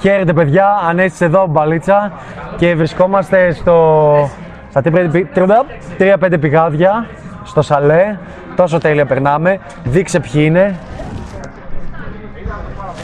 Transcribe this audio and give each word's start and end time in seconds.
Χαίρετε 0.00 0.32
παιδιά, 0.32 0.66
Ανέστης 0.88 1.20
εδώ, 1.20 1.46
Μπαλίτσα 1.46 2.12
και 2.56 2.74
βρισκόμαστε 2.74 3.52
στο... 3.52 4.30
στα 4.70 4.82
3-5 5.98 6.36
πηγάδια, 6.40 7.06
στο 7.44 7.62
Σαλέ. 7.62 8.16
Τόσο 8.56 8.78
τέλεια 8.78 9.06
περνάμε. 9.06 9.58
Δείξε 9.84 10.20
ποιοι 10.20 10.42
είναι. 10.46 10.76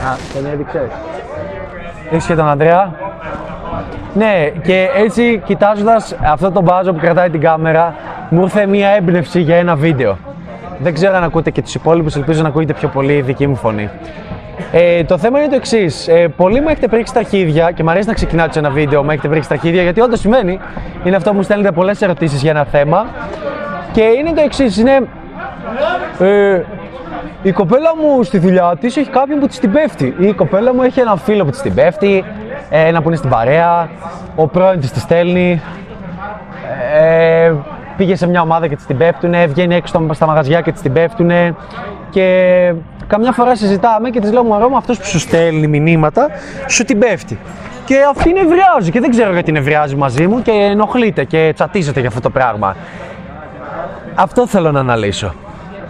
Α, 0.06 0.17
τον 0.35 0.46
έδειξες. 0.53 0.88
Έχεις 2.11 2.27
και 2.27 2.35
τον 2.35 2.48
Ανδρέα. 2.48 2.95
Ναι, 4.14 4.50
και 4.62 4.88
έτσι 4.94 5.42
κοιτάζοντας 5.44 6.16
αυτό 6.32 6.50
το 6.50 6.60
μπάζο 6.60 6.92
που 6.92 7.00
κρατάει 7.00 7.30
την 7.30 7.40
κάμερα, 7.40 7.94
μου 8.30 8.42
ήρθε 8.42 8.66
μία 8.66 8.88
έμπνευση 8.88 9.40
για 9.40 9.56
ένα 9.56 9.76
βίντεο. 9.76 10.16
Δεν 10.78 10.94
ξέρω 10.94 11.16
αν 11.16 11.22
ακούτε 11.22 11.50
και 11.50 11.62
τους 11.62 11.74
υπόλοιπους, 11.74 12.16
ελπίζω 12.16 12.42
να 12.42 12.48
ακούγεται 12.48 12.72
πιο 12.72 12.88
πολύ 12.88 13.12
η 13.12 13.22
δική 13.22 13.46
μου 13.46 13.56
φωνή. 13.56 13.90
Ε, 14.73 15.04
το 15.04 15.18
θέμα 15.18 15.38
είναι 15.38 15.48
το 15.48 15.54
εξής. 15.54 16.09
Ε, 16.09 16.29
πολλοί 16.36 16.61
μου 16.61 16.68
έχετε 16.68 16.88
πρίξει 16.88 17.12
τα 17.12 17.18
αρχίδια 17.18 17.70
και 17.70 17.82
μου 17.82 17.91
αρέσει 17.91 18.06
να 18.06 18.14
ξεκινάτε 18.14 18.52
σε 18.52 18.59
ένα 18.59 18.70
βίντεο, 18.70 19.02
μου 19.05 19.10
έχετε 19.10 19.29
πρίξει 19.29 19.48
τα 19.48 19.55
αρχίδια 19.55 19.82
γιατί 19.82 20.01
όντως 20.01 20.20
σημαίνει. 20.20 20.59
Είναι 21.05 21.16
αυτό 21.16 21.30
που 21.30 21.37
μου 21.37 21.42
στέλνετε 21.42 21.73
πολλές 21.73 22.02
ερωτήσεις 22.02 22.42
για 22.42 22.51
ένα 22.51 22.65
θέμα. 22.65 23.06
Και 23.92 24.02
είναι 24.02 24.32
το 24.32 24.41
εξής. 24.41 24.77
Είναι. 24.77 25.01
Ε, 26.20 26.62
η 27.42 27.52
κοπέλα 27.52 27.91
μου 27.96 28.23
στη 28.23 28.38
δουλειά 28.38 28.77
της 28.80 28.96
έχει 28.96 29.10
κάποιον 29.10 29.38
που 29.38 29.46
της 29.46 29.59
την 29.59 29.73
πέφτει. 29.73 30.15
Η 30.19 30.32
κοπέλα 30.32 30.74
μου 30.74 30.82
έχει 30.82 31.01
έναν 31.01 31.18
φίλο 31.18 31.45
που 31.45 31.51
της 31.51 31.62
την 31.62 31.74
πέφτει, 31.74 32.24
ένα 32.70 33.02
που 33.02 33.09
είναι 33.09 33.16
στην 33.16 33.30
παρέα, 33.30 33.88
ο 34.37 34.46
πρώην 34.46 34.80
της 34.80 34.91
τη 34.91 35.01
στέλνει. 35.01 35.62
Ε, 36.95 37.52
πήγε 37.96 38.16
σε 38.16 38.29
μια 38.29 38.41
ομάδα 38.41 38.66
και 38.68 38.77
της 38.77 38.87
την 38.87 38.96
πέφτουνε, 38.96 39.46
βγαίνει 39.46 39.74
έξω 39.74 40.09
στα 40.12 40.27
μαγαζιά 40.27 40.60
και 40.60 40.73
της 40.73 40.80
την 40.80 40.93
πέφτουνε. 40.93 41.54
Και 42.16 42.73
καμιά 43.06 43.33
φορά 43.33 43.56
συζητάμε 43.56 44.11
και 44.11 44.20
της 44.20 44.33
λέω 44.33 44.45
Μωρό 44.45 44.69
μου, 44.69 44.77
αυτός 44.77 44.98
που 44.98 45.05
σου 45.05 45.19
στέλνει 45.19 45.66
μηνύματα 45.66 46.29
σου 46.69 46.84
την 46.84 46.98
πέφτει. 46.98 47.38
Και 47.84 47.97
αυτή 48.11 48.33
νευριάζει 48.33 48.91
και 48.91 49.01
δεν 49.01 49.11
ξέρω 49.11 49.33
γιατί 49.33 49.52
νευριάζει 49.52 49.95
μαζί 49.97 50.27
μου 50.27 50.43
και 50.43 50.51
ενοχλείται 50.51 51.24
και 51.24 51.52
τσατίζεται 51.55 52.01
για 52.01 52.09
αυτό 52.09 52.21
το 52.21 52.30
πράγμα. 52.30 52.77
Αυτό 54.15 54.46
θέλω 54.46 54.73
να 54.73 54.80
αναλύσω. 54.80 55.35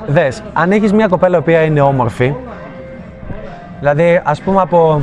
Δες, 0.06 0.42
αν 0.52 0.72
έχεις 0.72 0.92
μια 0.92 1.06
κοπέλα 1.06 1.36
η 1.36 1.40
οποία 1.40 1.62
είναι 1.62 1.80
όμορφη, 1.80 2.34
δηλαδή 3.78 4.20
ας 4.24 4.40
πούμε 4.40 4.60
από 4.60 5.02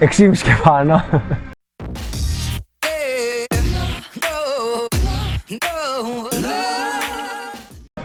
6,5 0.00 0.42
και 0.42 0.60
πάνω, 0.62 1.02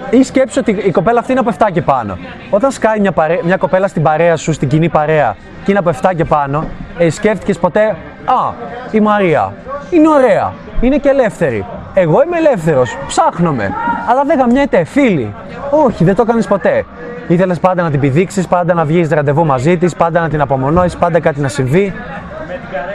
ή 0.10 0.24
σκέψου 0.24 0.60
ότι 0.60 0.72
η 0.72 0.92
κοπέλα 0.92 1.20
αυτή 1.20 1.32
είναι 1.32 1.40
από 1.40 1.52
7 1.60 1.70
και 1.74 1.82
πάνω. 1.82 2.18
Όταν 2.50 2.72
σκάει 2.72 3.00
μια, 3.00 3.12
παρέ... 3.12 3.40
μια 3.44 3.58
κοπέλα 3.58 3.88
στην 3.88 4.02
παρέα 4.02 4.38
σου, 4.38 4.54
στην 4.54 4.68
κοινή 4.68 4.90
παρέα, 4.90 5.36
και 5.64 5.72
είναι 5.72 5.80
από 5.80 5.92
7 6.02 6.12
και 6.16 6.26
πάνω, 6.26 6.64
ε, 6.98 7.10
σκέφτηκες 7.10 7.58
ποτέ, 7.58 7.96
Α, 8.26 8.54
η 8.92 9.00
Μαρία 9.00 9.54
είναι 9.90 10.08
ωραία, 10.08 10.54
είναι 10.82 10.98
και 10.98 11.10
ελεύθερη. 11.10 11.66
Εγώ 11.94 12.22
είμαι 12.26 12.38
ελεύθερος, 12.38 12.98
ψάχνομαι. 13.08 13.74
Αλλά 14.10 14.24
δεν 14.24 14.38
γαμιέται, 14.38 14.84
φίλοι. 14.84 15.34
Όχι, 15.70 16.04
δεν 16.04 16.16
το 16.16 16.22
έκανες 16.22 16.48
ποτέ. 16.48 16.86
Ήθελες 17.28 17.60
πάντα 17.60 17.84
να 17.84 17.92
την 17.92 18.00
πηδήξεις, 18.00 18.48
πάντα 18.48 18.74
να 18.74 18.86
βγεις 18.86 19.10
ραντεβού 19.10 19.46
μαζί 19.46 19.78
της, 19.78 19.96
πάντα 19.96 20.22
να 20.22 20.30
την 20.30 20.42
απομονώσεις, 20.42 20.96
πάντα 20.96 21.20
κάτι 21.20 21.40
να 21.40 21.48
συμβεί. 21.48 21.94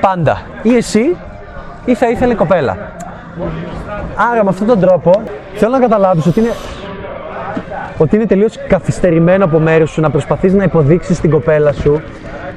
Πάντα. 0.00 0.40
Ή 0.62 0.76
εσύ, 0.76 1.16
ή 1.84 1.94
θα 1.94 2.08
ήθελε 2.08 2.34
κοπέλα. 2.34 2.76
Άρα 4.32 4.44
με 4.44 4.50
αυτόν 4.50 4.66
τον 4.66 4.80
τρόπο 4.80 5.22
θέλω 5.54 5.72
να 5.72 5.78
καταλάβεις 5.78 6.26
ότι 6.26 6.40
είναι 6.40 6.50
ότι 8.02 8.16
είναι 8.16 8.26
τελείως 8.26 8.58
καθυστερημένο 8.68 9.44
από 9.44 9.58
μέρους 9.58 9.90
σου 9.90 10.00
να 10.00 10.10
προσπαθείς 10.10 10.52
να 10.52 10.62
υποδείξεις 10.64 11.16
στην 11.16 11.30
κοπέλα 11.30 11.72
σου 11.72 12.02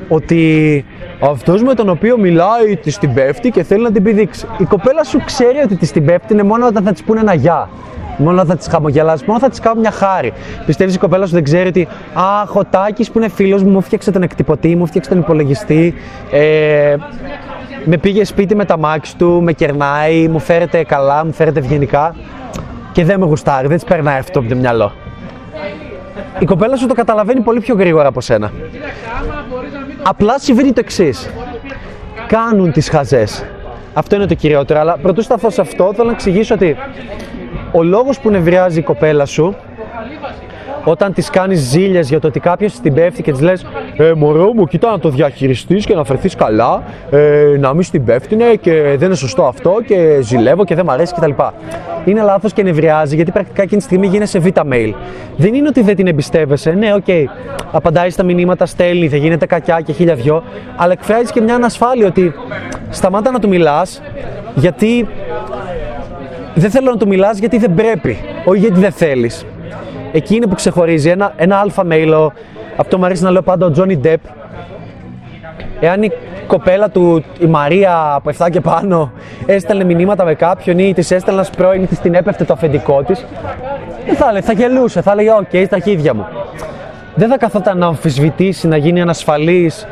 ότι 0.08 0.86
αυτός 1.20 1.64
με 1.64 1.74
τον 1.74 1.90
οποίο 1.90 2.18
μιλάει 2.18 2.76
της 2.82 2.98
την 2.98 3.14
πέφτει 3.14 3.50
και 3.50 3.64
θέλει 3.64 3.84
να 3.84 3.92
την 3.92 4.04
πηδήξει. 4.04 4.48
Η 4.58 4.64
κοπέλα 4.64 5.04
σου 5.04 5.22
ξέρει 5.26 5.58
ότι 5.64 5.76
της 5.76 5.92
την 5.92 6.06
πέφτει 6.06 6.34
είναι 6.34 6.44
μόνο 6.44 6.68
όταν 6.68 6.84
θα 6.84 6.92
της 6.92 7.04
πούνε 7.04 7.20
ένα 7.20 7.34
γεια. 7.34 7.70
Μόνο 8.18 8.36
όταν 8.36 8.48
θα 8.48 8.56
της 8.56 8.68
χαμογελάσει, 8.68 9.24
μόνο 9.28 9.40
θα 9.40 9.50
της 9.50 9.60
κάνω 9.60 9.80
μια 9.80 9.92
χάρη. 9.92 10.34
Πιστεύεις 10.66 10.96
η 10.96 10.98
κοπέλα 10.98 11.26
σου 11.26 11.34
δεν 11.34 11.44
ξέρει 11.44 11.68
ότι 11.68 11.88
Αχ, 12.14 12.56
ο 12.56 12.64
Τάκης 12.66 13.12
που 13.12 13.18
είναι 13.18 13.30
φίλος 13.30 13.64
μου, 13.64 13.70
μου 13.70 13.82
φτιάξε 13.82 14.12
τον 14.12 14.22
εκτυπωτή, 14.22 14.76
μου 14.76 14.86
φτιάξε 14.86 15.10
τον 15.10 15.20
υπολογιστή. 15.20 15.94
Ε, 16.32 16.96
με 17.86 17.98
πήγε 17.98 18.26
σπίτι 18.26 18.56
με 18.56 18.66
τα 18.66 18.78
μάξι 18.78 19.18
του, 19.18 19.42
με 19.44 19.54
κερνάει, 19.54 20.28
μου 20.28 20.40
φέρεται 20.40 20.84
καλά, 20.84 21.26
μου 21.26 21.34
φέρεται 21.34 21.60
ευγενικά 21.60 22.16
και 22.92 23.04
δεν 23.04 23.20
με 23.20 23.26
γουστάρει, 23.26 23.68
δεν 23.68 23.78
της 23.78 23.86
περνάει 23.86 24.18
αυτό 24.18 24.40
από 24.40 24.50
το 24.50 24.56
μυαλό 24.56 24.92
η 26.40 26.46
κοπέλα 26.46 26.76
σου 26.76 26.88
το 26.88 26.94
καταλαβαίνει 26.94 27.42
πολύ 27.42 27.60
πιο 27.60 27.76
γρήγορα 27.76 28.08
από 28.08 28.22
σένα. 28.22 28.52
Απλά 30.04 30.40
συμβαίνει 30.40 30.72
το 30.72 30.80
εξής. 30.80 31.30
Κάνουν 32.28 32.72
τις 32.72 32.90
χαζές. 32.90 33.46
Αυτό 33.94 34.16
είναι 34.16 34.26
το 34.26 34.34
κυριότερο. 34.34 34.80
Αλλά 34.80 34.98
πρωτού 34.98 35.22
σταθώ 35.22 35.50
σε 35.50 35.62
αυτό, 35.62 35.94
θέλω 35.94 36.08
να 36.08 36.14
εξηγήσω 36.14 36.54
ότι 36.54 36.78
ο 37.72 37.84
λόγος 37.84 38.20
που 38.20 38.30
νευριάζει 38.30 38.80
η 38.80 38.84
κοπέλα 38.84 39.26
σου 39.26 39.56
όταν 40.84 41.14
τη 41.14 41.22
κάνεις 41.22 41.60
ζήλια 41.60 42.02
για 42.02 42.20
το 42.20 42.28
ότι 42.28 42.40
κάποιος 42.40 42.80
την 42.80 42.94
πέφτει 42.94 43.22
και 43.22 43.32
της 43.32 43.42
λες: 43.42 43.66
Ε, 43.98 44.12
μωρό 44.16 44.54
μου, 44.54 44.66
κοίτα 44.66 44.92
να 44.92 45.00
το 45.00 45.10
διαχειριστείς 45.10 45.86
και 45.86 45.96
να 45.96 46.04
φερθείς 46.04 46.36
καλά, 46.36 46.84
ε, 47.10 47.58
να 47.60 47.74
μην 47.74 47.84
στην 47.84 48.04
πέφτουνε 48.04 48.46
και 48.62 48.72
δεν 48.72 49.08
είναι 49.08 49.16
σωστό 49.16 49.44
αυτό 49.44 49.78
και 49.86 50.20
ζηλεύω 50.22 50.66
και 50.66 50.76
δεν 50.76 50.86
μ' 50.86 50.90
αρέσει 50.90 51.14
κτλ. 51.14 51.32
Είναι 52.06 52.22
λάθος 52.22 52.54
και 52.54 52.64
νευριάζει 52.64 53.16
γιατί 53.16 53.32
πρακτικά 53.32 53.62
εκείνη 53.62 53.80
τη 53.80 53.86
στιγμή 53.86 54.08
γίνεσαι 54.08 54.40
beta 54.40 54.48
male. 54.72 54.94
Δεν 55.38 55.54
είναι 55.54 55.68
ότι 55.68 55.82
δεν 55.82 55.96
την 55.96 56.08
εμπιστεύεσαι. 56.08 56.72
Ναι, 56.72 56.94
OK, 56.94 57.04
okay, 57.08 57.24
απαντάει 57.72 58.10
στα 58.10 58.24
μηνύματα, 58.24 58.66
στέλνει, 58.66 59.08
δεν 59.08 59.20
γίνεται 59.20 59.46
κακιά 59.46 59.82
και 59.82 59.94
χίλια 59.94 60.16
δυο, 60.16 60.44
αλλά 60.76 60.92
εκφράζει 60.92 61.32
και 61.32 61.42
μια 61.42 61.56
ανασφάλεια 61.56 62.08
ότι 62.08 62.34
σταμάτα 62.90 63.32
να 63.32 63.40
του 63.40 63.48
μιλάς 63.48 64.02
γιατί 64.56 65.08
δεν 66.56 66.70
θέλω 66.70 66.90
να 66.90 66.98
του 66.98 67.08
μιλάς 67.08 67.38
γιατί 67.38 67.58
δεν 67.58 67.74
πρέπει, 67.74 68.18
όχι 68.46 68.60
γιατί 68.60 68.80
δεν 68.80 68.92
θέλεις. 68.92 69.46
Εκεί 70.16 70.36
είναι 70.36 70.48
που 70.48 70.56
ξεχωρίζει 70.56 71.10
ένα, 71.10 71.34
ένα 71.36 71.58
alpha 71.58 71.84
male, 71.84 72.19
ο. 72.19 72.34
Αυτό 72.76 72.98
μου 72.98 73.06
αρέσει 73.06 73.24
να 73.24 73.32
λέω 73.32 73.42
πάντα 73.42 73.66
ο 73.66 73.72
Τζόνι 73.72 73.98
Ντεπ. 73.98 74.20
Εάν 75.80 76.04
η 76.04 76.12
κοπέλα 76.48 76.90
του, 76.90 77.24
η 77.40 77.46
Μαρία 77.46 78.14
από 78.14 78.32
7 78.38 78.48
και 78.52 78.62
πάνω, 78.62 79.12
έστελνε 79.46 79.84
μηνύματα 79.84 80.24
με 80.24 80.34
κάποιον 80.34 80.80
ή 80.80 80.94
της 80.94 81.12
έστελνε 81.12 81.40
ένα 81.40 81.50
πρώην 81.58 81.88
της 81.88 82.00
την 82.00 82.14
έπεφτε 82.14 82.44
το 82.44 82.54
αφεντικό 82.54 83.04
της, 83.04 83.26
δεν 84.06 84.16
θα, 84.16 84.42
θα 84.42 84.54
γελούσε, 84.54 85.02
θα 85.02 85.12
έλεγε: 85.12 85.32
OK, 85.32 85.50
okay, 85.52 85.64
στα 85.66 85.76
αρχίδια 85.76 86.14
μου. 86.14 86.26
Δεν 87.16 87.30
θα 87.30 87.38
καθόταν 87.38 87.78
να 87.78 87.86
αμφισβητήσει, 87.86 88.68
να 88.68 88.78
γίνει 88.78 89.02
ανασφαλής, 89.02 89.88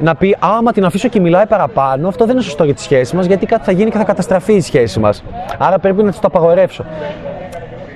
να 0.00 0.14
πει 0.14 0.36
Άμα 0.38 0.72
την 0.72 0.84
αφήσω 0.84 1.08
και 1.08 1.20
μιλάει 1.20 1.46
παραπάνω, 1.46 2.08
αυτό 2.08 2.24
δεν 2.24 2.34
είναι 2.34 2.44
σωστό 2.44 2.64
για 2.64 2.74
τη 2.74 2.82
σχέση 2.82 3.16
μας, 3.16 3.26
γιατί 3.26 3.46
κάτι 3.46 3.64
θα 3.64 3.72
γίνει 3.72 3.90
και 3.90 3.98
θα 3.98 4.04
καταστραφεί 4.04 4.52
η 4.52 4.60
σχέση 4.60 5.00
μας. 5.00 5.24
Άρα 5.58 5.78
πρέπει 5.78 6.02
να 6.02 6.10
της 6.10 6.18
το 6.18 6.26
απαγορεύσω. 6.26 6.84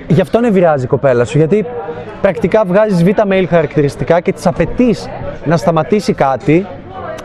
Γι' 0.07 0.21
αυτό 0.21 0.39
νευριάζει 0.39 0.83
η 0.83 0.87
κοπέλα 0.87 1.25
σου, 1.25 1.37
γιατί 1.37 1.65
πρακτικά 2.21 2.63
βγάζεις 2.65 3.03
β' 3.03 3.09
mail 3.29 3.45
χαρακτηριστικά 3.49 4.19
και 4.19 4.31
της 4.31 4.47
απαιτείς 4.47 5.09
να 5.45 5.57
σταματήσει 5.57 6.13
κάτι 6.13 6.65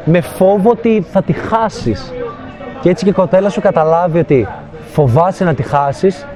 με 0.05 0.21
φόβο 0.21 0.71
ότι 0.71 1.07
θα 1.11 1.23
τη 1.23 1.33
χάσεις. 1.33 2.13
Και 2.81 2.91
έτσι 2.91 3.05
και 3.05 3.11
η 3.11 3.13
κοπέλα 3.13 3.49
σου 3.49 3.61
καταλάβει 3.61 4.19
ότι 4.19 4.49
φοβάσαι 4.93 5.45
να 5.45 5.55
τη 5.55 5.63
χάσεις, 5.63 6.27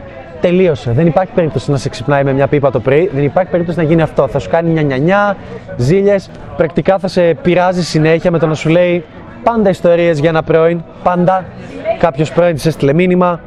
τελείωσε. 0.41 0.93
Δεν 0.93 1.06
υπάρχει 1.06 1.33
περίπτωση 1.33 1.71
να 1.71 1.77
σε 1.77 1.89
ξυπνάει 1.89 2.25
με 2.25 2.33
μια 2.33 2.47
πίπα 2.47 2.71
το 2.71 2.81
πρωί, 2.81 3.11
δεν 3.15 3.25
υπάρχει 3.25 3.51
περίπτωση 3.51 3.79
να 3.79 3.85
γίνει 3.85 4.03
αυτό. 4.03 4.29
Θα 4.29 4.39
σου 4.39 4.51
κάνει 4.51 4.71
μια 4.71 4.83
νιανιά, 4.83 5.37
ζήλιες, 5.77 6.31
πρακτικά 6.56 6.99
θα 6.99 7.09
σε 7.09 7.35
πειράζει 7.35 7.85
συνέχεια 7.85 8.31
με 8.31 8.39
το 8.39 8.47
να 8.47 8.55
σου 8.55 8.69
λέει 8.69 9.05
πάντα 9.43 9.71
ιστορίες 9.71 10.19
για 10.19 10.29
ένα 10.29 10.43
πρώην, 10.43 10.83
πάντα. 11.03 11.45
Κάποιος 11.99 12.33
πρώην 12.33 12.55
της 12.55 12.67
έστειλε 12.67 12.93
μήνυμα, 12.93 13.41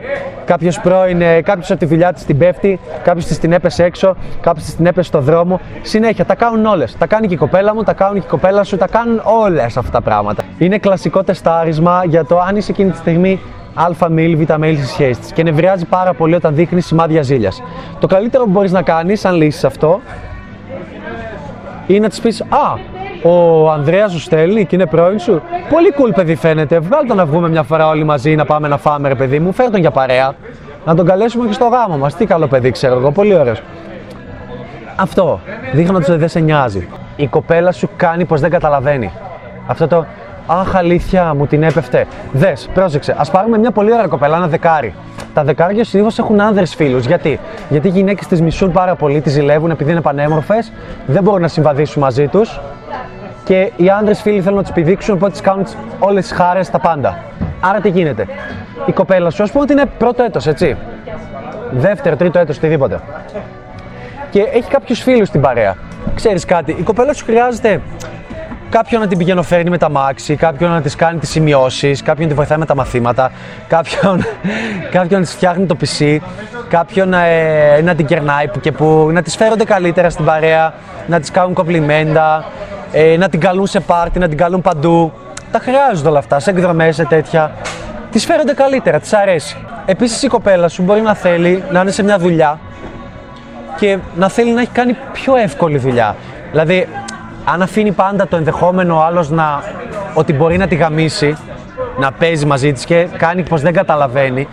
Κάποιος 0.49 0.79
πρώην, 0.79 1.21
ε, 1.21 1.41
κάποιος 1.41 1.71
από 1.71 1.79
τη 1.79 1.85
δουλειά 1.85 2.13
της 2.13 2.25
την 2.25 2.37
πέφτει, 2.37 2.79
κάποιος 3.03 3.25
της 3.25 3.39
την 3.39 3.51
έπεσε 3.51 3.83
έξω, 3.83 4.15
κάποιος 4.41 4.65
της 4.65 4.75
την 4.75 4.85
έπεσε 4.85 5.07
στο 5.07 5.19
δρόμο. 5.19 5.59
Συνέχεια 5.81 6.25
τα 6.25 6.35
κάνουν 6.35 6.65
όλες. 6.65 6.97
Τα 6.97 7.07
κάνει 7.07 7.27
και 7.27 7.33
η 7.33 7.37
κοπέλα 7.37 7.73
μου, 7.73 7.83
τα 7.83 7.93
κάνουν 7.93 8.19
και 8.19 8.25
η 8.25 8.29
κοπέλα 8.29 8.63
σου, 8.63 8.77
τα 8.77 8.87
κάνουν 8.87 9.21
όλες 9.23 9.77
αυτά 9.77 9.91
τα 9.91 10.01
πράγματα. 10.01 10.43
Είναι 10.57 10.77
κλασικό 10.77 11.23
τεστάρισμα 11.23 12.01
για 12.05 12.25
το 12.25 12.39
αν 12.39 12.55
είσαι 12.55 12.71
εκείνη 12.71 12.91
τη 12.91 12.97
στιγμή 12.97 13.39
αλφα 13.73 14.09
μίλ, 14.09 14.37
β 14.37 14.53
μίλ 14.59 14.77
στη 14.77 14.87
σχέση 14.87 15.19
της. 15.19 15.31
Και 15.31 15.43
νευριάζει 15.43 15.85
πάρα 15.85 16.13
πολύ 16.13 16.35
όταν 16.35 16.55
δείχνεις 16.55 16.85
σημάδια 16.85 17.21
ζήλιας. 17.21 17.61
Το 17.99 18.07
καλύτερο 18.07 18.43
που 18.43 18.49
μπορείς 18.49 18.71
να 18.71 18.81
κάνεις, 18.81 19.25
αν 19.25 19.35
λύσεις 19.35 19.63
αυτό, 19.63 19.99
είναι 21.87 21.99
να 21.99 22.09
της 22.09 22.19
πεις 22.19 22.41
Α, 22.41 22.77
ο 23.23 23.69
Ανδρέας 23.71 24.11
σου 24.11 24.19
στέλνει 24.19 24.65
και 24.65 24.75
είναι 24.75 24.85
πρώην 24.85 25.19
σου. 25.19 25.41
Πολύ 25.69 25.93
cool 25.97 26.11
παιδί 26.15 26.35
φαίνεται. 26.35 26.79
Βγάλ 26.79 27.07
τον 27.07 27.17
να 27.17 27.25
βγούμε 27.25 27.49
μια 27.49 27.63
φορά 27.63 27.87
όλοι 27.87 28.03
μαζί 28.03 28.35
να 28.35 28.45
πάμε 28.45 28.67
να 28.67 28.77
φάμε, 28.77 29.07
ρε 29.07 29.15
παιδί 29.15 29.39
μου. 29.39 29.53
Φέρ 29.53 29.69
τον 29.69 29.79
για 29.79 29.91
παρέα. 29.91 30.33
Να 30.85 30.95
τον 30.95 31.05
καλέσουμε 31.05 31.47
και 31.47 31.53
στο 31.53 31.65
γάμο 31.65 31.97
μας. 31.97 32.15
Τι 32.15 32.25
καλό 32.25 32.47
παιδί, 32.47 32.71
ξέρω 32.71 32.95
εγώ. 32.95 33.11
Πολύ 33.11 33.35
ωραίος. 33.35 33.61
Αυτό. 34.95 35.39
Δείχνω 35.73 35.97
ότι 35.97 36.15
δεν 36.15 36.29
σε 36.29 36.39
νοιάζει. 36.39 36.87
Η 37.15 37.27
κοπέλα 37.27 37.71
σου 37.71 37.89
κάνει 37.95 38.25
πως 38.25 38.41
δεν 38.41 38.49
καταλαβαίνει. 38.49 39.11
Αυτό 39.67 39.87
το 39.87 40.05
Αχ, 40.51 40.75
αλήθεια, 40.75 41.33
μου 41.33 41.45
την 41.45 41.63
έπεφτε. 41.63 42.05
Δες, 42.31 42.69
πρόσεξε. 42.73 43.15
Α 43.17 43.31
πάρουμε 43.31 43.57
μια 43.57 43.71
πολύ 43.71 43.93
ωραία 43.93 44.07
κοπέλα, 44.07 44.37
ένα 44.37 44.47
δεκάρι. 44.47 44.93
Τα 45.33 45.43
δεκάρια 45.43 45.83
συνήθως 45.83 46.19
έχουν 46.19 46.41
άνδρες 46.41 46.75
φίλους. 46.75 47.05
Γιατί; 47.05 47.39
Γιατί 47.69 47.87
οι 47.87 47.91
γυναίκες 47.91 48.27
τις 48.27 48.41
μισούν 48.41 48.71
πάρα 48.71 48.95
πολύ, 48.95 49.21
τις 49.21 49.33
ζηλεύουν 49.33 49.71
επειδή 49.71 49.91
είναι 49.91 50.01
πανέμορφες, 50.01 50.71
δεν 51.05 51.23
μπορούν 51.23 51.41
να 51.41 51.47
συμβαδίσουν 51.47 52.01
μαζί 52.01 52.27
τους 52.27 52.59
και 53.43 53.71
οι 53.75 53.89
άντρε 53.89 54.13
φίλοι 54.13 54.41
θέλουν 54.41 54.57
να 54.57 54.63
τους 54.63 54.71
πηδήξουν, 54.71 55.15
οπότε 55.15 55.31
τις 55.31 55.41
κάνουν 55.41 55.65
όλες 55.99 56.27
τις 56.27 56.37
χάρες, 56.37 56.69
τα 56.69 56.79
πάντα. 56.79 57.23
Άρα 57.59 57.79
τι 57.79 57.89
γίνεται; 57.89 58.27
Η 58.85 58.91
κοπέλα 58.91 59.29
σου, 59.29 59.43
ας 59.43 59.51
πούμε 59.51 59.63
ότι 59.63 59.71
είναι 59.71 59.85
πρώτο 59.97 60.23
έτος, 60.23 60.47
έτσι. 60.47 60.77
Δεύτερο, 61.71 62.15
τρίτο 62.15 62.39
έτος, 62.39 62.57
οτιδήποτε. 62.57 62.99
Και 64.29 64.41
έχει 64.41 64.69
κάποιους 64.69 65.01
φίλους 65.01 65.27
στην 65.27 65.41
παρέα. 65.41 65.75
Ξέρεις 66.15 66.45
κάτι, 66.45 66.75
η 66.79 66.81
κοπέλα 66.81 67.13
σου 67.13 67.25
χρειάζεται 67.25 67.81
κάποιον 68.69 69.01
να 69.01 69.07
την 69.07 69.17
πηγαίνει 69.17 69.43
φέρνει 69.43 69.69
με 69.69 69.77
τα 69.77 69.89
μάξι, 69.89 70.35
κάποιον 70.35 70.71
να 70.71 70.81
της 70.81 70.95
κάνει 70.95 71.19
τις 71.19 71.29
σημειώσεις, 71.29 72.01
κάποιον 72.01 72.23
να 72.23 72.29
τη 72.29 72.37
βοηθάει 72.37 72.57
με 72.57 72.65
τα 72.65 72.75
μαθήματα, 72.75 73.31
κάποιον, 73.67 74.25
κάποιον 74.95 75.19
να 75.19 75.25
της 75.25 75.35
φτιάχνει 75.35 75.65
το 75.65 75.77
PC, 75.81 76.17
κάποιον 76.69 77.13
ε, 77.13 77.81
να 77.83 77.95
την 77.95 78.05
κερνάει 78.05 78.47
που 78.47 78.59
και 78.59 78.71
που, 78.71 79.09
να 79.13 79.21
της 79.21 79.35
φέρονται 79.35 79.63
καλύτερα 79.63 80.09
στην 80.09 80.25
παρέα, 80.25 80.73
να 81.07 81.19
της 81.19 81.31
κάνουν 81.31 81.53
κομπλιμέντα, 81.53 82.45
ε, 82.91 83.17
να 83.17 83.29
την 83.29 83.39
καλούν 83.39 83.67
σε 83.67 83.79
πάρτι, 83.79 84.19
να 84.19 84.27
την 84.27 84.37
καλούν 84.37 84.61
παντού. 84.61 85.11
Τα 85.51 85.59
χρειάζονται 85.59 86.09
όλα 86.09 86.19
αυτά, 86.19 86.39
σε 86.39 86.49
εκδρομές, 86.49 86.95
σε 86.95 87.05
τέτοια. 87.05 87.51
Της 88.11 88.25
φέρονται 88.25 88.53
καλύτερα, 88.53 88.99
της 88.99 89.13
αρέσει. 89.13 89.57
Επίσης 89.85 90.23
η 90.23 90.27
κοπέλα 90.27 90.67
σου 90.67 90.83
μπορεί 90.83 91.01
να 91.01 91.13
θέλει 91.13 91.63
να 91.71 91.81
είναι 91.81 91.91
σε 91.91 92.03
μια 92.03 92.17
δουλειά 92.17 92.59
και 93.77 93.97
να 94.15 94.29
θέλει 94.29 94.51
να 94.51 94.61
έχει 94.61 94.71
κάνει 94.71 94.97
πιο 95.13 95.35
εύκολη 95.35 95.77
δουλειά. 95.77 96.15
Δηλαδή, 96.51 96.87
αν 97.45 97.61
αφήνει 97.61 97.91
πάντα 97.91 98.27
το 98.27 98.35
ενδεχόμενο 98.35 98.95
ο 98.95 99.01
άλλος 99.01 99.29
να. 99.29 99.63
ότι 100.13 100.33
μπορεί 100.33 100.57
να 100.57 100.67
τη 100.67 100.75
γαμίσει, 100.75 101.37
να 101.99 102.11
παίζει 102.11 102.45
μαζί 102.45 102.73
της 102.73 102.85
και 102.85 103.07
κάνει 103.17 103.43
πως 103.43 103.61
δεν 103.61 103.73
καταλαβαίνει, 103.73 104.47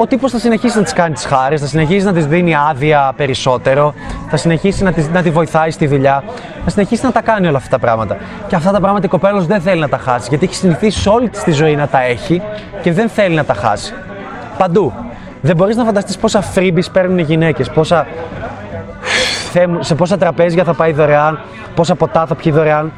ο 0.00 0.06
τύπος 0.06 0.30
θα 0.30 0.38
συνεχίσει 0.38 0.76
να 0.76 0.82
της 0.82 0.92
κάνει 0.92 1.14
τις 1.14 1.24
χάρες, 1.24 1.60
θα 1.60 1.66
συνεχίσει 1.66 2.04
να 2.04 2.12
της 2.12 2.26
δίνει 2.26 2.54
άδεια 2.70 3.12
περισσότερο, 3.16 3.94
θα 4.28 4.36
συνεχίσει 4.36 4.82
να, 4.82 4.92
της, 4.92 5.08
να 5.08 5.22
τη 5.22 5.30
βοηθάει 5.30 5.70
στη 5.70 5.86
δουλειά, 5.86 6.22
θα 6.64 6.70
συνεχίσει 6.70 7.04
να 7.04 7.12
τα 7.12 7.20
κάνει 7.20 7.46
όλα 7.48 7.56
αυτά 7.56 7.70
τα 7.70 7.78
πράγματα. 7.78 8.16
Και 8.46 8.54
αυτά 8.54 8.70
τα 8.70 8.80
πράγματα 8.80 9.06
η 9.06 9.08
κοπέλα 9.08 9.40
δεν 9.40 9.60
θέλει 9.60 9.80
να 9.80 9.88
τα 9.88 9.98
χάσει, 9.98 10.26
γιατί 10.28 10.44
έχει 10.44 10.54
συνηθίσει 10.54 11.08
όλη 11.08 11.28
της 11.28 11.42
τη 11.42 11.52
ζωή 11.52 11.76
να 11.76 11.88
τα 11.88 12.02
έχει 12.02 12.42
και 12.82 12.92
δεν 12.92 13.08
θέλει 13.08 13.34
να 13.34 13.44
τα 13.44 13.54
χάσει. 13.54 13.94
Παντού. 14.58 14.92
Δεν 15.40 15.56
μπορείς 15.56 15.76
να 15.76 15.84
φανταστείς 15.84 16.16
πόσα 16.16 16.42
freebies 16.54 16.92
παίρνουν 16.92 17.18
οι 17.18 17.22
γυναίκες, 17.22 17.70
πόσα. 17.70 18.06
Σε 19.80 19.94
πόσα 19.94 20.16
τραπέζια 20.18 20.64
θα 20.64 20.74
πάει 20.74 20.92
δωρεάν, 20.92 21.40
πόσα 21.74 21.94
ποτά 21.94 22.26
θα 22.26 22.34
πιει 22.34 22.52
δωρεάν. 22.52 22.92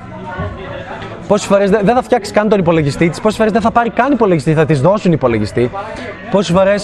Πόσες 1.29 1.47
φορές 1.47 1.70
δεν 1.70 1.94
θα 1.94 2.02
φτιάξει 2.02 2.32
καν 2.32 2.49
τον 2.49 2.58
υπολογιστή 2.58 3.08
της, 3.08 3.20
πόσες 3.20 3.38
φορές 3.38 3.52
δεν 3.52 3.61
θα 3.61 3.70
πάρει 3.70 3.91
καν 3.91 4.12
υπολογιστή, 4.12 4.55
θα 4.55 4.64
της 4.64 4.81
δώσουν 4.81 5.12
υπολογιστή. 5.12 5.70
Πόσες 6.31 6.56
φορέ. 6.56 6.75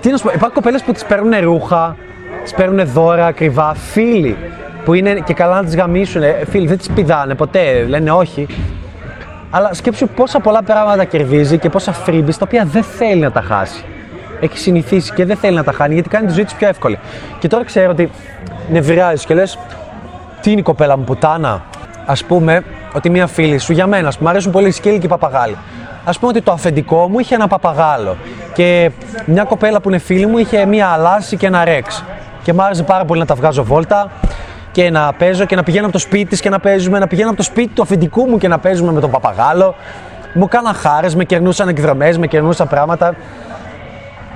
Τι 0.00 0.10
να 0.10 0.16
σου 0.16 0.24
πω, 0.24 0.30
υπάρχουν 0.34 0.54
κοπέλες 0.54 0.82
που 0.82 0.92
τις 0.92 1.04
παίρνουν 1.04 1.32
ρούχα, 1.40 1.96
τις 2.42 2.54
παίρνουν 2.54 2.86
δώρα 2.86 3.26
ακριβά, 3.26 3.74
φίλοι 3.74 4.36
που 4.84 4.94
είναι 4.94 5.14
και 5.14 5.34
καλά 5.34 5.54
να 5.54 5.64
τις 5.64 5.76
γαμίσουν. 5.76 6.22
Φίλοι 6.48 6.66
δεν 6.66 6.78
τις 6.78 6.88
πηδάνε 6.88 7.34
ποτέ, 7.34 7.84
λένε 7.88 8.10
όχι. 8.10 8.46
Αλλά 9.50 9.74
σκέψου 9.74 10.08
πόσα 10.08 10.40
πολλά 10.40 10.62
πράγματα 10.62 11.04
κερδίζει 11.04 11.58
και 11.58 11.68
πόσα 11.68 11.94
freebies 12.06 12.34
τα 12.38 12.44
οποία 12.44 12.64
δεν 12.64 12.82
θέλει 12.82 13.20
να 13.20 13.30
τα 13.30 13.40
χάσει. 13.40 13.84
Έχει 14.42 14.58
συνηθίσει 14.58 15.12
και 15.12 15.24
δεν 15.24 15.36
θέλει 15.36 15.56
να 15.56 15.64
τα 15.64 15.72
χάνει 15.72 15.94
γιατί 15.94 16.08
κάνει 16.08 16.26
τη 16.26 16.32
ζωή 16.32 16.44
της 16.44 16.54
πιο 16.54 16.68
εύκολη. 16.68 16.98
Και 17.38 17.48
τώρα 17.48 17.64
ξέρω 17.64 17.90
ότι 17.90 18.10
νευριάζεις 18.70 19.24
και 19.24 19.34
λες, 19.34 19.58
τι 20.40 20.50
είναι 20.50 20.60
η 20.60 20.62
κοπέλα 20.62 20.96
μου, 20.96 21.04
πουτάνα; 21.04 21.62
Α 22.06 22.12
πούμε 22.26 22.64
ότι 22.94 23.10
μια 23.10 23.26
φίλη 23.26 23.58
σου 23.58 23.72
για 23.72 23.86
μένα, 23.86 24.12
μου 24.18 24.28
αρέσουν 24.28 24.52
πολύ 24.52 24.68
οι 24.68 24.70
σκύλοι 24.70 24.98
και 24.98 25.06
οι 25.06 25.08
παπαγάλοι. 25.08 25.56
Α 26.04 26.12
πούμε 26.12 26.30
ότι 26.30 26.42
το 26.42 26.52
αφεντικό 26.52 27.08
μου 27.08 27.18
είχε 27.18 27.34
ένα 27.34 27.46
παπαγάλο 27.46 28.16
και 28.54 28.90
μια 29.24 29.44
κοπέλα 29.44 29.80
που 29.80 29.88
είναι 29.88 29.98
φίλη 29.98 30.26
μου 30.26 30.38
είχε 30.38 30.66
μια 30.66 30.86
αλάση 30.86 31.36
και 31.36 31.46
ένα 31.46 31.64
ρεξ. 31.64 32.04
Και 32.42 32.52
μου 32.52 32.62
άρεσε 32.62 32.82
πάρα 32.82 33.04
πολύ 33.04 33.20
να 33.20 33.26
τα 33.26 33.34
βγάζω 33.34 33.64
βόλτα 33.64 34.10
και 34.72 34.90
να 34.90 35.12
παίζω 35.12 35.44
και 35.44 35.56
να 35.56 35.62
πηγαίνω 35.62 35.84
από 35.84 35.92
το 35.92 35.98
σπίτι 35.98 36.24
της 36.24 36.40
και 36.40 36.50
να 36.50 36.58
παίζουμε, 36.58 36.98
να 36.98 37.06
πηγαίνω 37.06 37.28
από 37.28 37.36
το 37.36 37.42
σπίτι 37.42 37.68
του 37.74 37.82
αφεντικού 37.82 38.28
μου 38.28 38.38
και 38.38 38.48
να 38.48 38.58
παίζουμε 38.58 38.92
με 38.92 39.00
τον 39.00 39.10
παπαγάλο. 39.10 39.74
Μου 40.34 40.48
κάναν 40.48 40.74
χάρες, 40.74 41.14
με 41.14 41.24
κερνούσαν 41.24 41.68
εκδρομές, 41.68 42.18
με 42.18 42.26
κερνούσαν 42.26 42.68
πράγματα. 42.68 43.14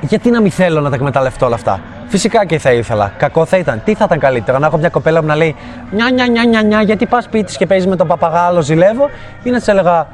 Γιατί 0.09 0.31
να 0.31 0.41
μην 0.41 0.51
θέλω 0.51 0.81
να 0.81 0.89
τα 0.89 0.95
εκμεταλλευτώ 0.95 1.47
όλα 1.47 1.55
αυτά; 1.55 1.81
Φυσικά 2.09 2.45
και 2.45 2.59
θα 2.59 2.73
ήθελα. 2.73 3.13
Κακό 3.17 3.45
θα 3.45 3.57
ήταν. 3.57 3.83
Τι 3.85 3.95
θα 3.95 4.05
ήταν 4.05 4.19
καλύτερο, 4.19 4.59
να 4.59 4.67
έχω 4.67 4.77
μια 4.77 4.89
κοπέλα 4.89 5.21
που 5.21 5.27
να 5.27 5.37
λέει 5.37 5.55
Νιά, 5.91 6.11
νιά, 6.11 6.27
νιά, 6.27 6.45
νιά, 6.45 6.63
νιά, 6.63 6.83
γιατί 6.83 7.07
πας 7.07 7.25
σπίτι 7.25 7.57
και 7.57 7.67
παίζεις 7.67 7.89
με 7.89 7.97
τον 7.97 8.07
παπαγάλο, 8.07 8.63
ζηλεύω, 8.63 9.11
ή 9.43 9.51
να 9.51 9.59
της 9.59 9.69
έλεγα 9.69 10.07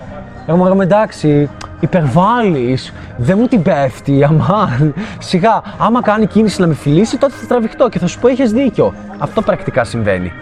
Εγώ 0.46 0.74
μου 0.74 0.80
εντάξει, 0.80 1.50
υπερβάλλεις, 1.80 2.92
δεν 3.16 3.38
μου 3.38 3.46
την 3.46 3.62
πέφτει, 3.62 4.24
αμάν. 4.24 4.94
Σιγά, 5.18 5.62
άμα 5.78 6.02
κάνει 6.02 6.26
κίνηση 6.26 6.60
να 6.60 6.66
με 6.66 6.74
φιλήσει, 6.74 7.18
τότε 7.18 7.34
θα 7.40 7.46
τραβηχτώ 7.46 7.88
και 7.88 7.98
θα 7.98 8.06
σου 8.06 8.18
πω: 8.18 8.28
Έχει 8.28 8.46
δίκιο. 8.46 8.94
Αυτό 9.18 9.42
πρακτικά 9.42 9.84
συμβαίνει. 9.84 10.32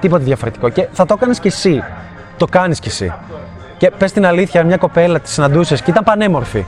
Τίποτα 0.00 0.24
διαφορετικό. 0.24 0.68
Και 0.68 0.88
θα 0.92 1.06
το 1.06 1.14
έκανες 1.16 1.40
κι 1.40 1.46
εσύ. 1.46 1.82
Το 2.36 2.46
κάνεις 2.46 2.80
κι 2.80 2.88
εσύ. 2.88 3.12
Και 3.78 3.90
πες 3.98 4.12
την 4.12 4.26
αλήθεια, 4.26 4.64
μια 4.64 4.76
κοπέλα 4.76 5.20
τη 5.20 5.30
συναντούσες 5.30 5.82
και 5.82 5.90
ήταν 5.90 6.04
πανέμορφη. 6.04 6.64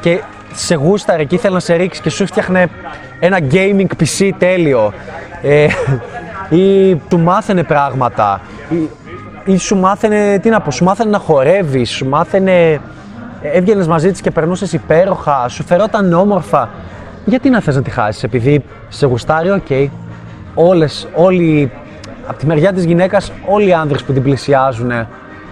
Και 0.00 0.20
σε 0.56 0.74
γούσταρε 0.74 1.24
και 1.24 1.34
ήθελε 1.34 1.54
να 1.54 1.60
σε 1.60 1.74
ρίξει 1.74 2.00
και 2.00 2.10
σου 2.10 2.26
φτιάχνε 2.26 2.68
ένα 3.20 3.38
gaming 3.50 3.86
PC 4.00 4.30
τέλειο. 4.38 4.92
Ε, 5.42 5.66
ή 6.48 6.94
του 6.96 7.18
μάθαινε 7.18 7.62
πράγματα. 7.62 8.40
Ή, 8.70 8.88
ή 9.52 9.56
σου 9.56 9.76
μάθαινε, 9.76 10.38
τι 10.42 10.48
να 10.48 10.60
πω, 10.60 10.70
σου 10.70 10.84
μάθαινε 10.84 11.10
να 11.10 11.18
χορεύεις, 11.18 11.90
σου 11.90 12.08
μάθαινε. 12.08 12.80
Έβγαινες 13.42 13.86
μαζί 13.86 14.10
της 14.10 14.20
και 14.20 14.30
περνούσες 14.30 14.72
υπέροχα, 14.72 15.48
σου 15.48 15.64
φερόταν 15.64 16.12
όμορφα. 16.12 16.68
Γιατί 17.24 17.50
να 17.50 17.60
θες 17.60 17.74
να 17.74 17.82
τη 17.82 17.90
χάσεις, 17.90 18.22
επειδή 18.22 18.64
σε 18.88 19.06
γουστάρει, 19.06 19.50
OK. 19.50 19.66
Okay. 19.68 19.86
Όλες, 20.54 21.08
όλοι, 21.14 21.72
από 22.26 22.38
τη 22.38 22.46
μεριά 22.46 22.72
της 22.72 22.84
γυναίκας, 22.84 23.32
όλοι 23.46 23.68
οι 23.68 23.72
άνδρες 23.72 24.02
που 24.02 24.12
την 24.12 24.22
πλησιάζουν, 24.22 24.90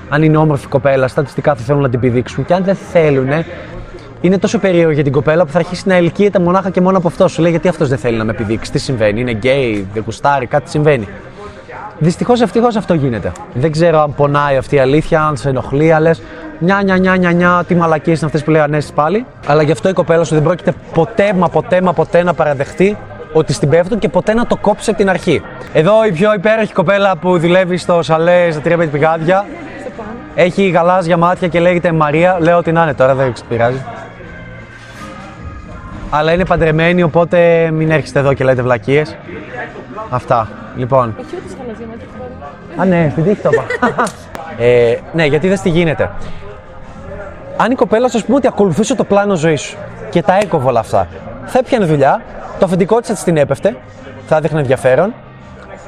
αν 0.08 0.22
είναι 0.22 0.36
όμορφη 0.36 0.66
κοπέλα, 0.66 1.08
στατιστικά 1.08 1.54
θα 1.54 1.62
θέλουν 1.62 1.82
να 1.82 1.88
την 1.88 2.00
πηδήξουν. 2.00 2.44
Και 2.44 2.54
αν 2.54 2.64
δεν 2.64 2.74
θέλουν, 2.74 3.28
είναι 4.24 4.38
τόσο 4.38 4.58
περίεργο 4.58 4.90
για 4.90 5.02
την 5.02 5.12
κοπέλα 5.12 5.44
που 5.44 5.50
θα 5.50 5.58
αρχίσει 5.58 5.82
να 5.86 5.94
ελκύεται 5.94 6.38
μονάχα 6.38 6.70
και 6.70 6.80
μόνο 6.80 6.98
από 6.98 7.08
αυτό. 7.08 7.28
Σου 7.28 7.42
λέει 7.42 7.50
γιατί 7.50 7.68
αυτός 7.68 7.88
δεν 7.88 7.98
θέλει 7.98 8.16
να 8.16 8.24
με 8.24 8.30
επιδείξει, 8.30 8.72
τι 8.72 8.78
συμβαίνει, 8.78 9.20
είναι 9.20 9.30
γκέι, 9.30 9.88
δεν 9.92 10.04
κουστάρει, 10.04 10.46
κάτι 10.46 10.70
συμβαίνει. 10.70 11.08
Δυστυχώς 11.98 12.40
ευτυχώς 12.40 12.76
αυτό 12.76 12.94
γίνεται. 12.94 13.32
Δεν 13.54 13.72
ξέρω 13.72 14.00
αν 14.00 14.14
πονάει 14.14 14.56
αυτή 14.56 14.74
η 14.74 14.78
αλήθεια, 14.78 15.22
αν 15.22 15.36
σε 15.36 15.48
ενοχλεί, 15.48 15.92
αλλά 15.92 16.14
νιά, 16.58 16.80
νιά, 16.84 16.96
νιά, 16.96 17.16
νιά, 17.16 17.32
νιά, 17.32 17.64
τι 17.66 17.74
μαλακίες 17.74 18.16
είναι 18.16 18.26
αυτές 18.26 18.44
που 18.44 18.50
λέει 18.50 18.60
Ανέστη 18.60 18.92
πάλι. 18.92 19.26
Αλλά 19.46 19.62
γι' 19.62 19.72
αυτό 19.72 19.88
η 19.88 19.92
κοπέλα 19.92 20.24
σου 20.24 20.34
δεν 20.34 20.42
πρόκειται 20.42 20.72
ποτέ 20.94 21.32
μα 21.32 21.48
ποτέ 21.48 21.80
μα 21.80 21.92
ποτέ 21.92 22.22
να 22.22 22.34
παραδεχτεί 22.34 22.96
ότι 23.32 23.52
στην 23.52 23.68
πέφτουν 23.68 23.98
και 23.98 24.08
ποτέ 24.08 24.34
να 24.34 24.46
το 24.46 24.56
κόψει 24.56 24.90
από 24.90 24.98
την 24.98 25.08
αρχή. 25.08 25.42
Εδώ 25.72 26.04
η 26.06 26.12
πιο 26.12 26.34
υπέροχη 26.34 26.72
κοπέλα 26.72 27.16
που 27.16 27.38
δουλεύει 27.38 27.76
στο 27.76 28.02
σαλέ 28.02 28.50
στα 28.50 28.60
τρία 28.60 28.76
πηγάδια. 28.76 29.46
Έχει 30.34 30.68
γαλάζια 30.68 31.16
μάτια 31.16 31.48
και 31.48 31.60
λέγεται 31.60 31.92
Μαρία. 31.92 32.36
Λέω 32.40 32.56
ότι 32.56 32.72
να 32.72 32.82
είναι 32.82 32.94
τώρα, 32.94 33.14
δεν 33.14 33.32
πειράζει 33.48 33.84
αλλά 36.10 36.32
είναι 36.32 36.44
παντρεμένη, 36.44 37.02
οπότε 37.02 37.70
μην 37.70 37.90
έρχεστε 37.90 38.18
εδώ 38.18 38.32
και 38.32 38.44
λέτε 38.44 38.62
βλακίες. 38.62 39.16
Αυτά. 40.10 40.48
Λοιπόν. 40.76 41.16
Έχει 41.18 41.36
ούτε 41.36 41.54
χαλαζία 41.58 41.86
Α, 42.76 42.84
ναι, 42.84 43.08
στην 43.10 43.24
τύχη 43.24 43.42
το 43.42 43.50
είπα. 43.52 43.64
ε, 44.64 44.96
ναι, 45.12 45.24
γιατί 45.24 45.48
δεν 45.48 45.60
τι 45.62 45.68
γίνεται. 45.68 46.10
Αν 47.56 47.70
η 47.70 47.74
κοπέλα 47.74 48.08
σου 48.08 48.24
πούμε 48.24 48.36
ότι 48.36 48.46
ακολουθούσε 48.46 48.94
το 48.94 49.04
πλάνο 49.04 49.34
ζωής 49.34 49.60
σου 49.60 49.76
και 50.10 50.22
τα 50.22 50.38
έκοβε 50.42 50.68
όλα 50.68 50.80
αυτά, 50.80 51.08
θα 51.44 51.58
έπιανε 51.58 51.84
δουλειά, 51.84 52.22
το 52.58 52.64
αφεντικό 52.64 53.00
της 53.00 53.08
θα 53.08 53.24
την 53.24 53.36
έπεφτε, 53.36 53.76
θα 54.26 54.40
δείχνει 54.40 54.58
ενδιαφέρον 54.58 55.14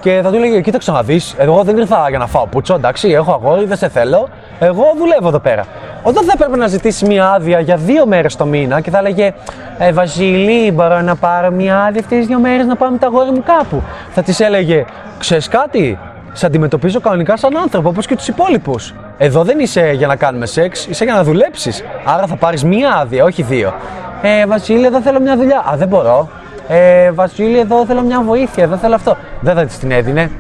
και 0.01 0.21
θα 0.23 0.31
του 0.31 0.37
έλεγε: 0.37 0.61
Κοίταξε 0.61 0.91
να 0.91 1.03
δεις, 1.03 1.35
εγώ 1.39 1.63
δεν 1.63 1.77
ήρθα 1.77 2.09
για 2.09 2.19
να 2.19 2.27
φάω 2.27 2.47
πουτσό, 2.47 2.75
εντάξει, 2.75 3.09
έχω 3.09 3.33
αγόρι, 3.33 3.65
δεν 3.65 3.77
σε 3.77 3.89
θέλω. 3.89 4.29
Εγώ 4.59 4.85
δουλεύω 4.99 5.29
εδώ 5.29 5.39
πέρα. 5.39 5.65
Όταν 6.09 6.25
θα 6.25 6.33
έπρεπε 6.35 6.57
να 6.57 6.67
ζητήσει 6.67 7.07
μια 7.07 7.31
άδεια 7.31 7.61
για 7.61 7.77
δύο 7.77 8.07
μέρες 8.07 8.37
το 8.37 8.47
μήνα 8.47 8.81
και 8.81 8.91
θα 8.91 8.99
έλεγε 8.99 9.35
Ε, 9.79 9.93
Βασίλη, 9.93 10.73
μπορώ 10.73 11.01
να 11.01 11.17
πάρω 11.17 11.51
μια 11.51 11.85
άδεια 11.85 12.01
αυτές 12.01 12.19
τις 12.19 12.27
δύο 12.27 12.39
μέρες 12.39 12.67
να 12.67 12.77
πάω 12.77 12.91
με 12.91 12.99
τα 12.99 13.07
αγόρι 13.07 13.31
μου 13.31 13.43
κάπου. 13.43 13.83
Θα 14.11 14.23
της 14.23 14.41
έλεγε: 14.41 14.85
Ξέρεις 15.19 15.49
κάτι, 15.49 15.99
σε 16.33 16.47
αντιμετωπίζω 16.47 17.01
κανονικά 17.01 17.37
σαν 17.37 17.57
άνθρωπο 17.57 17.89
όπως 17.89 18.07
και 18.07 18.17
τους 18.17 18.29
υπόλοιπους. 18.29 18.95
Εδώ 19.19 19.43
δεν 19.43 19.59
είσαι 19.59 19.91
για 19.93 20.07
να 20.07 20.17
κάνουμε 20.17 20.47
σεξ, 20.47 20.87
είσαι 20.87 21.05
για 21.05 21.15
να 21.15 21.23
δουλέψεις. 21.23 21.85
Άρα 22.05 22.27
θα 22.27 22.37
πάρεις 22.37 22.65
μία 22.65 22.95
άδεια, 22.95 23.25
όχι 23.25 23.43
δύο. 23.43 23.75
Ε, 24.23 24.47
Βασίλη, 24.47 24.87
εδώ 24.87 25.01
θέλω 25.01 25.21
μια 25.21 25.37
δουλειά. 25.37 25.65
Α, 25.73 25.77
δεν 25.77 25.89
μπορώ. 25.89 26.29
Ε, 26.69 27.11
Βασίλη, 27.11 27.59
εδώ 27.59 27.85
θέλω 27.87 28.03
μια 28.03 28.23
βοήθεια, 28.23 28.65
εδώ 28.65 28.77
θέλω 28.77 28.95
αυτό. 28.95 29.17
Δεν 29.41 29.55
θα 29.55 29.65
της 29.65 29.79
την 29.79 29.91
έδινε. 29.91 30.31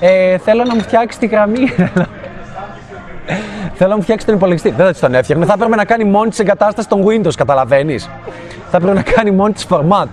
Ε, 0.00 0.38
θέλω 0.38 0.64
να 0.64 0.74
μου 0.74 0.80
φτιάξεις 0.80 1.18
τη 1.20 1.26
γραμμή. 1.26 1.68
θέλω 3.74 3.90
να 3.90 3.96
μου 3.96 4.02
φτιάξει 4.02 4.26
τον 4.26 4.34
υπολογιστή. 4.34 4.70
Δεν 4.70 4.86
θα 4.86 4.90
της 4.92 5.00
τον 5.00 5.14
έφτιαχνε. 5.14 5.44
Θα 5.44 5.52
έπρεπε 5.52 5.76
να 5.76 5.84
κάνει 5.84 6.04
μόνη 6.04 6.30
της 6.30 6.38
εγκατάστασης 6.38 6.90
των 6.90 7.04
Windows, 7.06 7.34
καταλαβαίνεις. 7.36 8.10
θα 8.70 8.76
έπρεπε 8.76 8.94
να 8.94 9.02
κάνει 9.02 9.30
μόνη 9.30 9.52
της 9.52 9.66
format. 9.70 10.06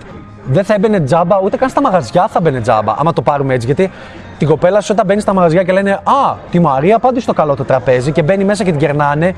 Δεν 0.46 0.64
θα 0.64 0.74
έμπαινε 0.74 1.00
τζάμπα, 1.00 1.40
ούτε 1.40 1.56
καν 1.56 1.68
στα 1.68 1.80
μαγαζιά 1.80 2.28
θα 2.28 2.40
μπαινε 2.40 2.60
τζάμπα, 2.60 2.94
άμα 2.98 3.12
το 3.12 3.22
πάρουμε 3.22 3.54
έτσι. 3.54 3.66
Γιατί 3.66 3.90
την 4.38 4.48
κοπέλα 4.48 4.80
σου 4.80 4.88
όταν 4.92 5.06
μπαίνει 5.06 5.20
στα 5.20 5.32
μαγαζιά 5.34 5.62
και 5.62 5.72
λένε 5.72 5.92
Α, 5.92 6.36
τη 6.50 6.60
Μαρία 6.60 6.98
πάντως 6.98 7.22
στο 7.22 7.32
καλό 7.32 7.54
το 7.54 7.64
τραπέζι 7.64 8.12
και 8.12 8.22
μπαίνει 8.22 8.44
μέσα 8.44 8.64
και 8.64 8.70
την 8.70 8.80
κερνάνε 8.80 9.34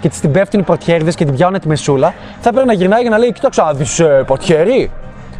και 0.00 0.08
της 0.08 0.20
την 0.20 0.32
πέφτουν 0.32 0.60
οι 0.60 0.62
πορτιέριδες 0.62 1.14
και 1.14 1.24
την 1.24 1.34
πιάνουν 1.34 1.60
τη 1.60 1.68
μεσούλα, 1.68 2.14
θα 2.40 2.48
έπρεπε 2.48 2.66
να 2.66 2.72
γυρνάει 2.72 3.00
για 3.00 3.10
να 3.10 3.18
λέει: 3.18 3.32
Κοίταξα, 3.32 3.72
δεις 3.74 3.98
ε, 4.00 4.22
πορτιέρι, 4.26 4.90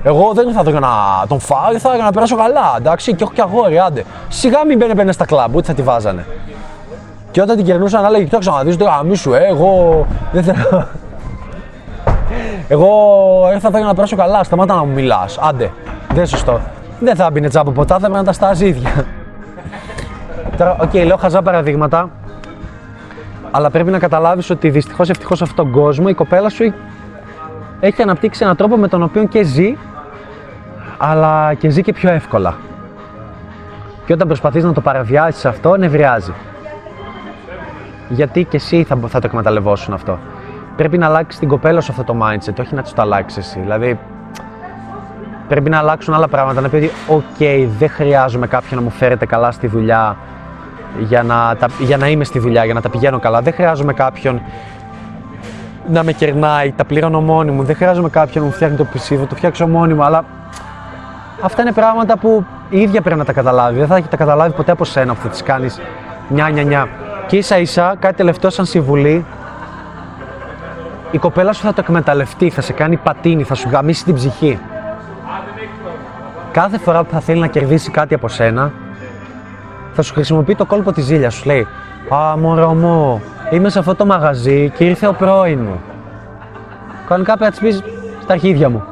Εγώ 0.03 0.33
δεν 0.35 0.53
θα 0.53 0.61
ήθελα 0.61 0.81
να 0.81 1.27
τον 1.29 1.41
φάω, 1.41 1.59
θα 1.59 1.73
ήθελα 1.75 2.05
να 2.05 2.13
περάσω 2.13 2.37
καλά. 2.37 2.75
Εντάξει, 2.77 3.15
και 3.15 3.23
έχω 3.23 3.33
και 3.33 3.41
αγόρι, 3.41 3.79
άντε. 3.79 4.05
Σιγά 4.29 4.65
μην 4.67 4.79
μπαίνει 4.79 4.95
μπαίνει 4.95 5.13
στα 5.13 5.25
κλαμπ, 5.25 5.55
ούτε 5.55 5.67
θα 5.67 5.75
τη 5.75 5.83
βάζανε. 5.83 6.27
Και 7.31 7.41
όταν 7.41 7.57
την 7.57 7.65
κερνούσαν, 7.65 8.05
έλεγε: 8.05 8.25
Κοιτάξτε 8.25 8.51
να 8.51 8.63
δει 8.63 8.77
το 8.77 8.85
γαμί 8.85 9.17
σου, 9.17 9.35
ε, 9.35 9.47
εγώ 9.47 10.07
δεν 10.33 10.43
θέλω. 10.43 10.87
Εγώ 12.69 12.89
ε, 13.53 13.59
θα 13.59 13.69
ήθελα 13.69 13.87
να 13.87 13.95
περάσω 13.95 14.17
καλά, 14.17 14.45
σταμάτα 14.45 14.75
να 14.75 14.85
μου 14.85 14.93
μιλάς. 14.93 15.39
Άντε, 15.39 15.71
δεν 16.15 16.27
σωστό. 16.27 16.61
Δεν 17.01 17.17
θα 17.17 17.31
μπει 17.31 17.41
τσάμπο 17.41 17.71
ποτά, 17.71 17.95
θα 17.95 18.07
έπρεπε 18.07 18.19
να 18.19 18.25
τα 18.25 18.33
στάζει 18.33 18.67
ίδια. 18.67 18.91
Τώρα, 20.57 20.77
οκ, 20.81 20.95
λέω 20.95 21.17
χαζά 21.17 21.43
παραδείγματα, 21.43 22.11
αλλά 23.51 23.71
πρέπει 23.71 23.91
να 23.91 23.99
καταλάβεις 23.99 24.51
ότι 24.51 24.71
δυστυχώς 24.71 25.09
ευτυχώς 25.11 25.39
σε 25.39 25.45
αυτόν 25.45 25.65
τον 25.65 25.83
κόσμο 25.83 26.07
η 26.09 26.15
κοπέλα 26.15 26.49
σου 26.49 26.75
έχει 27.81 28.03
αναπτύξει 28.03 28.45
έναν 28.45 28.57
τρόπο 28.57 28.77
με 28.77 28.89
τον 28.89 29.03
οποίο 29.03 29.25
και 29.25 29.43
ζει, 29.43 29.77
αλλά 30.99 31.55
και 31.55 31.69
ζει 31.69 31.83
και 31.83 31.93
πιο 31.93 32.11
εύκολα. 32.11 32.55
Και 34.07 34.13
όταν 34.13 34.27
προσπαθείς 34.27 34.65
να 34.65 34.73
το 34.73 34.81
παραβιάσεις 34.81 35.45
αυτό, 35.45 35.77
νευριάζει. 35.77 36.33
Γιατί 38.09 38.45
και 38.45 38.57
εσύ 38.57 38.85
θα, 38.85 38.99
θα 39.07 39.21
το 39.21 39.27
εκμεταλλευόσουν 39.27 39.95
αυτό. 39.95 40.19
Πρέπει 40.77 40.99
να 40.99 41.07
αλλάξεις 41.07 41.41
την 41.41 41.49
κοπέλα 41.49 41.81
σου 41.81 41.93
αυτό 41.93 42.05
το 42.13 42.19
mindset, 42.23 42.61
όχι 42.61 42.75
να 42.75 42.83
τους 42.83 42.93
το 42.93 43.03
αλλάξεις 43.03 43.47
εσύ. 43.47 43.61
Δηλαδή, 43.61 43.99
πρέπει 45.49 45.71
να 45.71 45.79
αλλάξουν 45.79 46.15
άλλα 46.15 46.29
πράγματα. 46.29 46.61
Να 46.61 46.69
πει 46.69 46.77
ότι, 46.77 46.91
OK, 47.09 47.69
δεν 47.79 47.89
χρειάζομαι 47.89 48.47
κάποιον 48.47 48.79
να 48.79 48.85
μου 48.85 48.91
φέρεται 48.91 49.27
καλά 49.27 49.51
στη 49.51 49.67
δουλειά 49.67 50.17
για 50.99 51.23
να, 51.23 51.57
τα, 51.59 51.69
για 51.79 51.97
να 51.97 52.09
είμαι 52.09 52.25
στη 52.25 52.39
δουλειά, 52.39 52.65
για 52.65 52.75
να 52.75 52.81
τα 52.81 52.89
πηγαίνω 52.89 53.19
καλά. 53.19 53.41
Δεν 53.41 53.53
χρειάζομαι 53.53 53.93
κάποιον 53.93 54.41
να 55.91 56.03
με 56.03 56.13
κερνάει, 56.13 56.73
τα 56.73 56.85
πληρώνω 56.85 57.21
μόνη 57.21 57.51
μου. 57.51 57.63
Δεν 57.63 57.77
χρειάζομαι 57.77 58.09
κάποιον 58.09 58.45
να 58.45 58.51
μου 58.51 58.55
φτιάχνει 58.55 58.77
το 58.77 58.87
PC, 58.95 59.17
θα 59.17 59.27
το 59.27 59.35
φτιάξω 59.35 59.67
μόνη 59.67 59.95
μου. 59.95 60.03
Αλλά 60.05 60.25
αυτά 61.43 61.63
είναι 61.63 61.73
πράγματα 61.73 62.19
που 62.19 62.45
η 62.71 62.81
ίδια 62.81 63.01
πρέπει 63.03 63.19
να 63.19 63.25
τα 63.25 63.33
καταλάβει. 63.33 63.79
Δεν 63.79 63.87
θα 63.87 63.97
έχει 63.97 64.09
τα 64.09 64.17
καταλάβει 64.17 64.53
ποτέ 64.53 64.73
από 64.73 64.85
σένα 64.85 65.15
που 65.15 65.21
θα 65.21 65.29
τη 65.29 65.43
κάνεις 65.43 65.81
νιά 66.29 66.49
νιά 66.49 66.63
νιά. 66.63 66.89
Και 67.29 67.37
ίσα 67.37 67.59
ίσα, 67.59 67.97
κάτι 67.99 68.17
τελευταίο 68.17 68.51
σαν 68.51 68.65
συμβουλή, 68.65 69.25
η 71.11 71.19
κοπέλα 71.19 71.53
σου 71.53 71.63
θα 71.63 71.73
το 71.73 71.81
εκμεταλλευτεί, 71.81 72.51
θα 72.51 72.61
σε 72.61 72.73
κάνει 72.73 72.97
πατίνι, 72.97 73.43
θα 73.43 73.55
σου 73.55 73.69
γαμίσει 73.69 74.05
την 74.05 74.15
ψυχή. 74.15 74.59
Κάθε 76.53 76.79
φορά 76.79 77.05
που 77.05 77.13
θα 77.13 77.21
θέλει 77.21 77.41
να 77.41 77.47
κερδίσει 77.47 77.91
κάτι 77.91 78.15
από 78.15 78.29
σένα, 78.29 78.73
θα 79.93 80.03
σου 80.03 80.13
χρησιμοποιεί 80.13 80.55
το 80.55 80.65
κόλπο 80.65 80.93
της 80.93 81.05
ζήλιας 81.05 81.35
σου. 81.35 81.47
Λέει, 81.47 81.67
Α, 82.15 82.37
μωρό 82.37 82.75
μου, 82.75 83.23
είμαι 83.51 83.69
σε 83.69 83.79
αυτό 83.79 83.95
το 83.95 84.07
μαγαζί 84.07 84.71
και 84.77 84.85
ήρθε 84.85 85.07
ο 85.07 85.13
πρώην 85.13 85.59
μου. 85.61 85.81
Κανονικά 87.07 87.37
πρέπει 87.37 87.45
να 87.45 87.51
της 87.51 87.61
πεις 87.61 87.93
στα 88.23 88.33
αρχίδια 88.33 88.69
μου. 88.69 88.85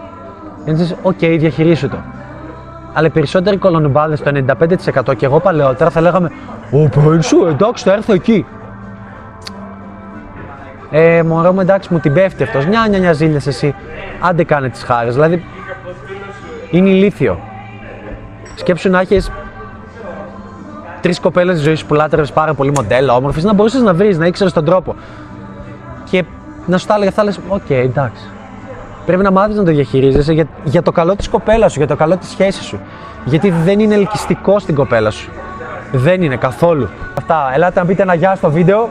Για 0.65 0.73
να 0.73 0.79
της 0.79 0.95
οκ, 1.03 1.19
διαχειρίσου 1.19 1.89
το. 1.89 1.97
Αλλά 2.97 3.07
οι 3.07 3.11
περισσότεροι 3.11 3.57
κωλονουμπάδες, 3.57 4.21
το 4.21 4.31
95% 5.11 5.17
και 5.17 5.27
εγώ 5.27 5.41
παλαιότερα 5.41 5.91
θα 5.91 6.01
λέγαμε 6.01 6.31
Ο 6.71 6.89
πρώην 6.89 7.23
σου, 7.23 7.47
εντάξει, 7.47 7.85
θα 7.85 7.93
έρθω 7.93 8.13
εκεί. 8.13 8.47
Ε, 10.91 11.23
μωρό 11.23 11.53
μου, 11.53 11.61
εντάξει, 11.61 11.93
μου 11.93 11.99
την 11.99 12.13
πέφτει 12.13 12.43
αυτός. 12.43 12.67
Νιά, 12.67 12.87
νιά, 12.89 12.99
νιά, 12.99 13.13
ζήλιας 13.13 13.47
εσύ. 13.47 13.75
Άντε 14.21 14.45
κάνε 14.45 14.69
τις 14.69 14.83
χάρες. 14.83 15.15
Δηλαδή, 15.15 15.45
είναι 16.71 16.89
ηλίθιο. 16.89 17.41
Σκέψου 18.55 18.91
να 18.91 19.01
έχεις 19.01 19.31
τρεις 21.01 21.21
κοπέλες 21.21 21.57
τη 21.57 21.63
ζωής 21.63 21.79
σου 21.79 21.87
που 21.87 21.95
λάτρευε 21.95 22.29
πάρα 22.35 22.55
πολύ 22.55 22.71
μοντέλο, 22.71 23.13
όμορφες, 23.13 23.45
να 23.45 23.53
μπορούσες 23.53 23.83
να 23.83 23.95
βρεις, 23.95 24.19
να 24.19 24.27
ήξερες 24.27 24.53
τον 24.53 24.65
τρόπο. 24.65 24.95
Και 26.11 26.25
να 26.67 26.79
σου 26.79 26.87
τα 26.87 26.95
έλεγε, 26.95 27.11
θα 27.11 27.25
λες: 27.25 27.41
Οκ, 27.49 27.71
εντάξει. 27.71 28.23
Πρέπει 29.07 29.23
να 29.23 29.31
μάθεις 29.31 29.57
να 29.57 29.65
το 29.65 29.71
διαχειρίζεσαι 29.71 30.33
για, 30.33 30.47
για 30.65 30.83
το 30.83 30.93
καλό 30.93 31.17
της 31.17 31.29
κοπέλας 31.29 31.73
σου, 31.73 31.79
για 31.79 31.87
το 31.87 31.97
καλό 31.97 32.17
της 32.17 32.29
σχέσης 32.29 32.65
σου. 32.65 32.81
Γιατί 33.25 33.51
δεν 33.51 33.81
είναι 33.81 33.95
ελκυστικό 33.95 34.59
στην 34.59 34.75
κοπέλα 34.75 35.11
σου. 35.11 35.31
Δεν 35.93 36.23
είναι 36.23 36.37
καθόλου. 36.37 36.89
Αυτά. 37.19 37.51
Ελάτε 37.55 37.81
να 37.81 37.87
πείτε 37.87 38.03
ένα 38.03 38.15
γεια 38.15 38.35
στο 38.35 38.51
βίντεο. 38.51 38.89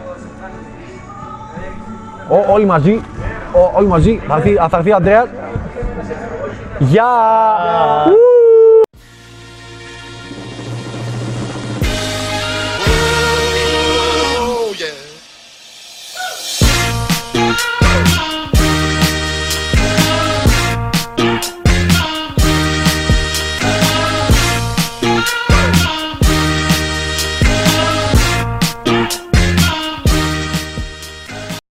Ό, 2.29 2.53
όλοι 2.53 2.65
μαζί. 2.65 3.01
Ό, 3.53 3.71
όλοι 3.73 3.87
μαζί. 3.87 4.21
Θα 4.27 4.35
έρθει, 4.35 4.53
θα 4.69 4.77
έρθει 4.77 4.91
ο 4.91 4.95
Ανδρέας. 4.95 5.27
Γεια! 6.79 7.03